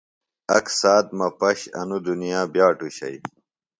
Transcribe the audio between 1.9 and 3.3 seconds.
دنیا بِیاٹوۡ شئی۔